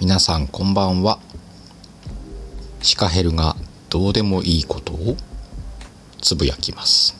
[0.00, 1.20] 皆さんこんばんは。
[2.80, 3.54] シカヘルが
[3.90, 5.14] どうでもいいことを
[6.22, 7.14] つぶやきます。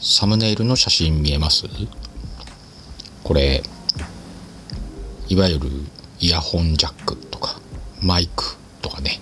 [0.00, 1.66] サムネイルの写真見えます？
[3.22, 3.62] これ
[5.28, 5.70] いわゆる
[6.18, 7.60] イヤホンジャックとか
[8.02, 9.20] マイクとかね。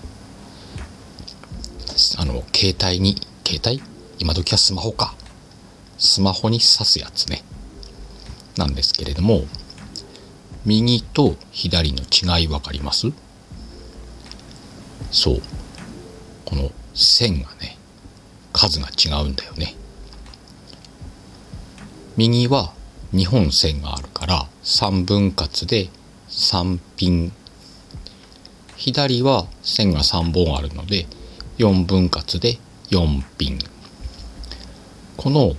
[2.17, 3.83] あの携帯に携帯？
[4.17, 5.13] 今時はスマホか。
[5.99, 7.43] スマホに挿すやつね。
[8.57, 9.43] なんですけれども
[10.65, 13.11] 右と左の違い分かります？
[15.11, 15.41] そう。
[16.43, 17.77] この線がね
[18.53, 19.75] 数が違うんだよね。
[22.17, 22.73] 右は
[23.13, 25.89] 2本線があるから3分割で
[26.29, 27.31] 3ピン
[28.75, 31.05] 左は線が3本あるので
[31.57, 32.57] 4分割で
[32.89, 33.59] 4ピン
[35.17, 35.53] この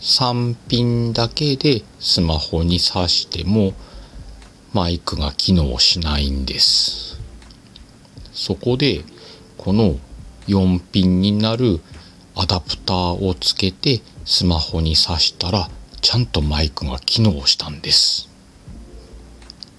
[0.00, 3.72] 3ピンだけでスマホに挿しても
[4.72, 7.18] マイクが機能しないんです。
[8.32, 9.02] そこで
[9.56, 9.98] この
[10.46, 11.80] 4ピンになる
[12.34, 12.96] アダプター
[13.26, 18.28] をつけてスマホに挿したらちゃんとマイクが機能したんです。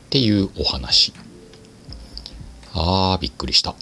[0.07, 1.13] っていうお話。
[2.73, 3.75] あーびっくりした。